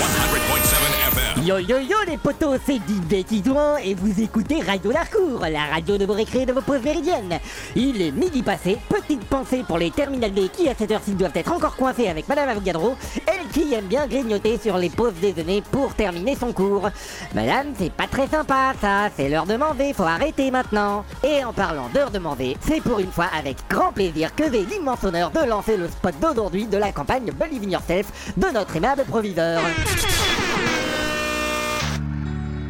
100.7 0.00 0.97
Yo 1.44 1.58
yo 1.58 1.78
yo 1.78 1.96
les 2.06 2.18
potos, 2.18 2.58
c'est 2.66 2.78
Dick 2.80 3.26
Titouan 3.26 3.76
et 3.82 3.94
vous 3.94 4.20
écoutez 4.20 4.60
Radio 4.60 4.90
Larcourt, 4.90 5.40
la 5.50 5.66
radio 5.66 5.96
de 5.96 6.04
vos 6.04 6.12
récrés 6.12 6.42
et 6.42 6.46
de 6.46 6.52
vos 6.52 6.60
pauses 6.60 6.82
méridiennes. 6.82 7.38
Il 7.76 8.02
est 8.02 8.10
midi 8.10 8.42
passé, 8.42 8.76
petite 8.88 9.24
pensée 9.24 9.62
pour 9.66 9.78
les 9.78 9.90
terminales 9.90 10.32
D 10.32 10.48
qui 10.48 10.68
à 10.68 10.74
cette 10.74 10.90
heure-ci 10.90 11.12
doivent 11.12 11.36
être 11.36 11.52
encore 11.52 11.76
coincés 11.76 12.08
avec 12.08 12.28
Madame 12.28 12.48
Avogadro, 12.48 12.96
elle 13.26 13.46
qui 13.52 13.72
aime 13.72 13.86
bien 13.86 14.06
grignoter 14.06 14.58
sur 14.58 14.76
les 14.78 14.90
pauses 14.90 15.14
déjeuner 15.20 15.62
pour 15.70 15.94
terminer 15.94 16.34
son 16.34 16.52
cours. 16.52 16.90
Madame, 17.34 17.68
c'est 17.78 17.92
pas 17.92 18.06
très 18.06 18.26
sympa 18.26 18.72
ça, 18.80 19.08
c'est 19.16 19.28
l'heure 19.28 19.46
de 19.46 19.56
manger, 19.56 19.92
faut 19.92 20.02
arrêter 20.02 20.50
maintenant. 20.50 21.04
Et 21.22 21.44
en 21.44 21.52
parlant 21.52 21.88
d'heure 21.94 22.10
de 22.10 22.18
manger, 22.18 22.56
c'est 22.60 22.82
pour 22.82 22.98
une 22.98 23.12
fois 23.12 23.28
avec 23.38 23.56
grand 23.70 23.92
plaisir 23.92 24.34
que 24.34 24.44
j'ai 24.50 24.64
l'immense 24.64 25.04
honneur 25.04 25.30
de 25.30 25.46
lancer 25.48 25.76
le 25.76 25.88
spot 25.88 26.14
d'aujourd'hui 26.20 26.66
de 26.66 26.78
la 26.78 26.90
campagne 26.92 27.30
Believe 27.32 27.64
in 27.64 27.70
Yourself 27.70 28.32
de 28.36 28.48
notre 28.48 28.74
aimable 28.76 29.04
proviseur. 29.04 29.60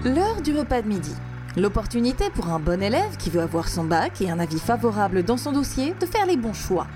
L'heure 0.05 0.41
du 0.43 0.57
repas 0.57 0.80
de 0.80 0.87
midi. 0.87 1.12
L'opportunité 1.57 2.30
pour 2.30 2.51
un 2.51 2.61
bon 2.61 2.80
élève 2.80 3.16
qui 3.19 3.30
veut 3.30 3.41
avoir 3.41 3.69
son 3.69 3.83
bac 3.83 4.21
et 4.21 4.30
un 4.30 4.38
avis 4.38 4.61
favorable 4.61 5.24
dans 5.24 5.37
son 5.37 5.51
dossier 5.51 5.93
de 5.98 6.07
faire 6.07 6.24
les 6.24 6.37
bons 6.37 6.52
choix. 6.52 6.87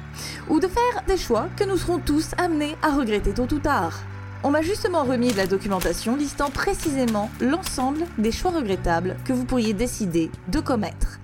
Ou 0.49 0.61
de 0.61 0.69
faire 0.69 1.03
des 1.09 1.17
choix 1.17 1.49
que 1.57 1.65
nous 1.65 1.77
serons 1.77 1.99
tous 1.99 2.31
amenés 2.39 2.77
à 2.81 2.95
regretter 2.95 3.35
tôt 3.35 3.53
ou 3.53 3.59
tard. 3.59 3.99
On 4.45 4.53
m'a 4.53 4.63
justement 4.63 5.03
remis 5.03 5.33
de 5.33 5.37
la 5.37 5.49
documentation 5.49 6.15
listant 6.15 6.51
précisément 6.51 7.29
l'ensemble 7.41 8.05
des 8.19 8.31
choix 8.31 8.53
regrettables 8.53 9.17
que 9.25 9.33
vous 9.33 9.47
pourriez 9.47 9.73
décider 9.73 10.31
de 10.47 10.61
commettre. 10.61 11.19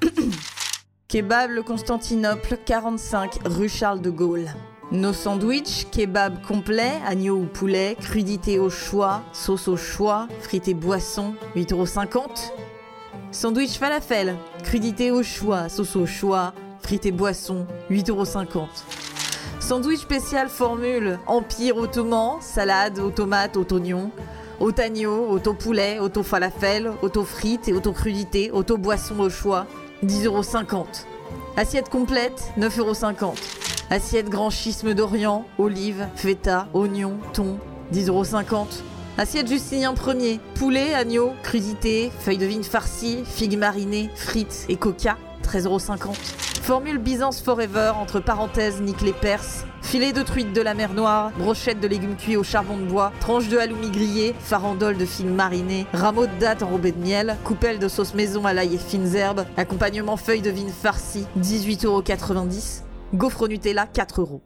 Kebab 1.08 1.50
le 1.50 1.62
Constantinople, 1.62 2.56
45 2.64 3.40
rue 3.44 3.68
Charles 3.68 4.00
de 4.00 4.10
Gaulle. 4.10 4.48
Nos 4.90 5.12
sandwichs, 5.12 5.86
kebab 5.90 6.40
complet, 6.40 6.92
agneau 7.06 7.36
ou 7.36 7.44
poulet, 7.44 7.94
crudité 8.00 8.58
au 8.58 8.70
choix, 8.70 9.20
sauce 9.34 9.68
au 9.68 9.76
choix, 9.76 10.28
frites 10.40 10.66
et 10.66 10.72
boissons, 10.72 11.34
8,50€. 11.56 12.20
Sandwich 13.30 13.78
falafel, 13.78 14.34
crudité 14.64 15.10
au 15.10 15.22
choix, 15.22 15.68
sauce 15.68 15.94
au 15.94 16.06
choix, 16.06 16.54
frites 16.80 17.04
et 17.04 17.12
boissons, 17.12 17.66
8,50€. 17.90 18.66
Sandwich 19.60 20.00
spécial 20.00 20.48
formule, 20.48 21.18
empire 21.26 21.76
ottoman, 21.76 22.40
salade 22.40 22.98
aux 22.98 23.10
tomates, 23.10 23.58
aux 23.58 23.66
oignons, 23.70 24.10
au 24.58 24.70
agneau, 24.80 25.28
auto 25.28 25.52
poulet, 25.52 25.98
auto 25.98 26.22
falafel, 26.22 26.92
auto 27.02 27.24
frites 27.24 27.68
et 27.68 27.74
auto 27.74 27.92
crudité, 27.92 28.50
auto 28.52 28.78
boisson 28.78 29.20
au 29.20 29.28
choix, 29.28 29.66
10,50€. 30.02 31.04
Assiette 31.58 31.90
complète, 31.90 32.54
9,50€. 32.58 33.57
Assiette 33.90 34.28
grand 34.28 34.50
schisme 34.50 34.92
d'Orient, 34.92 35.46
olives, 35.56 36.08
feta, 36.14 36.68
oignons, 36.74 37.16
thon, 37.32 37.56
10,50€. 37.94 38.82
Assiette 39.16 39.48
Justinien 39.48 39.94
premier, 39.94 40.40
poulet, 40.56 40.92
agneau, 40.92 41.32
crudité, 41.42 42.12
feuilles 42.20 42.36
de 42.36 42.44
vigne 42.44 42.64
farcies, 42.64 43.24
figues 43.24 43.56
marinées, 43.56 44.10
frites 44.14 44.66
et 44.68 44.76
coca, 44.76 45.16
13,50€. 45.42 46.14
Formule 46.60 46.98
Byzance 46.98 47.40
Forever, 47.40 47.92
entre 47.98 48.20
parenthèses, 48.20 48.82
nique 48.82 49.00
les 49.00 49.14
Perses. 49.14 49.64
Filet 49.80 50.12
de 50.12 50.22
truite 50.22 50.52
de 50.52 50.60
la 50.60 50.74
mer 50.74 50.92
Noire, 50.92 51.32
brochette 51.38 51.80
de 51.80 51.88
légumes 51.88 52.16
cuits 52.16 52.36
au 52.36 52.42
charbon 52.42 52.76
de 52.76 52.84
bois, 52.84 53.10
tranche 53.20 53.48
de 53.48 53.56
halloumi 53.56 53.90
grillé, 53.90 54.34
farandole 54.38 54.98
de 54.98 55.06
figues 55.06 55.30
marinées, 55.30 55.86
rameau 55.94 56.26
de 56.26 56.38
date 56.38 56.62
enrobé 56.62 56.92
de 56.92 56.98
miel, 56.98 57.38
coupelle 57.42 57.78
de 57.78 57.88
sauce 57.88 58.12
maison 58.12 58.44
à 58.44 58.52
l'ail 58.52 58.74
et 58.74 58.78
fines 58.78 59.16
herbes, 59.16 59.46
accompagnement 59.56 60.18
feuilles 60.18 60.42
de 60.42 60.50
vigne 60.50 60.68
farcies, 60.68 61.24
18,90€. 61.40 62.82
Gaufre 63.14 63.42
au 63.42 63.48
Nutella, 63.48 63.86
4 63.86 64.20
euros. 64.20 64.42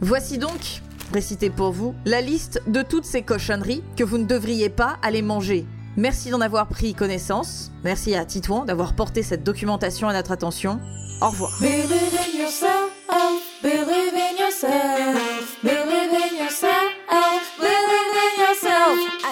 Voici 0.00 0.38
donc, 0.38 0.82
récité 1.12 1.50
pour 1.50 1.72
vous, 1.72 1.94
la 2.04 2.20
liste 2.20 2.62
de 2.66 2.82
toutes 2.82 3.04
ces 3.04 3.22
cochonneries 3.22 3.82
que 3.96 4.04
vous 4.04 4.18
ne 4.18 4.24
devriez 4.24 4.68
pas 4.68 4.96
aller 5.02 5.22
manger. 5.22 5.66
Merci 5.96 6.30
d'en 6.30 6.40
avoir 6.40 6.66
pris 6.68 6.94
connaissance. 6.94 7.70
Merci 7.84 8.14
à 8.14 8.24
Titouan 8.24 8.64
d'avoir 8.64 8.94
porté 8.94 9.22
cette 9.22 9.44
documentation 9.44 10.08
à 10.08 10.12
notre 10.12 10.32
attention. 10.32 10.80
Au 11.20 11.28
revoir. 11.28 11.52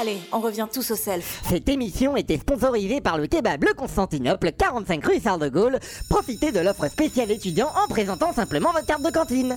Allez, 0.02 0.18
on 0.32 0.40
revient 0.40 0.66
tous 0.72 0.90
au 0.90 0.96
self. 0.96 1.42
Cette 1.48 1.68
émission 1.68 2.16
était 2.16 2.36
sponsorisée 2.36 3.00
par 3.00 3.18
le 3.18 3.28
kebab 3.28 3.62
Le 3.62 3.72
Constantinople, 3.72 4.50
45 4.50 5.06
rue 5.06 5.20
Charles 5.22 5.42
de 5.42 5.48
Gaulle. 5.48 5.78
Profitez 6.08 6.50
de 6.50 6.58
l'offre 6.58 6.88
spéciale 6.88 7.30
étudiant 7.30 7.70
en 7.84 7.86
présentant 7.86 8.32
simplement 8.32 8.72
votre 8.72 8.86
carte 8.86 9.04
de 9.04 9.10
cantine. 9.10 9.54